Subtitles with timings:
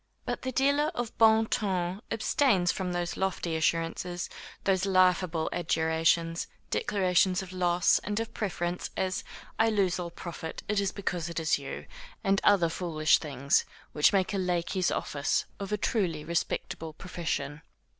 [0.25, 4.31] But the dealer of bon ton abstains from those lofty assurances,
[4.63, 9.23] those laughable adjurations, declarations of loss, and of preference, as,
[9.59, 11.85] I lose all profit, it is because it is you,
[12.23, 17.61] and other foolish things, which make a lackey's office of a truly respectable profession.